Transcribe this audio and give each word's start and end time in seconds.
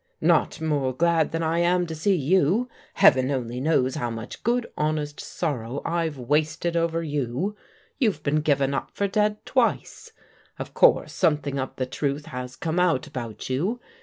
*' 0.17 0.19
Not 0.19 0.59
more 0.59 0.95
glad 0.95 1.31
than 1.31 1.43
I 1.43 1.59
am 1.59 1.85
to 1.85 1.93
see 1.93 2.15
you. 2.15 2.67
Heaven 2.95 3.29
only 3.29 3.59
knows 3.61 3.93
how 3.93 4.09
much 4.09 4.41
good 4.41 4.65
honest 4.75 5.19
sorrow 5.19 5.79
I've 5.85 6.17
wasted 6.17 6.75
over 6.75 7.03
you. 7.03 7.55
You've 7.99 8.23
been 8.23 8.41
given 8.41 8.73
up 8.73 8.89
for 8.95 9.07
dead 9.07 9.45
twice. 9.45 10.11
Of 10.57 10.73
course 10.73 11.13
something 11.13 11.59
of 11.59 11.75
the 11.75 11.85
truth 11.85 12.25
has 12.25 12.55
come 12.55 12.79
out 12.79 13.05
about 13.05 13.47
you. 13.47 13.79